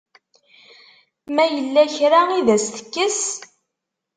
[1.35, 3.21] Ma yella kra i d as-tekkes?